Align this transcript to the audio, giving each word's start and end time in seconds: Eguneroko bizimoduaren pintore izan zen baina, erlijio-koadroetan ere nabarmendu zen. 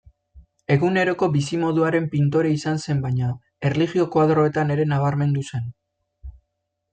Eguneroko 0.75 1.27
bizimoduaren 1.35 2.07
pintore 2.13 2.53
izan 2.61 2.81
zen 2.85 3.03
baina, 3.03 3.29
erlijio-koadroetan 3.71 4.75
ere 4.77 4.89
nabarmendu 4.95 5.45
zen. 5.53 5.71